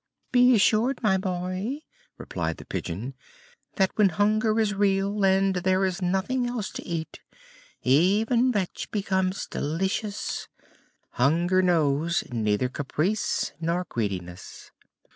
[0.31, 1.81] "Be assured, my boy,"
[2.17, 3.13] replied the Pigeon,
[3.75, 7.19] "that when hunger is real, and there is nothing else to eat,
[7.83, 10.47] even vetch becomes delicious.
[11.11, 14.71] Hunger knows neither caprice nor greediness."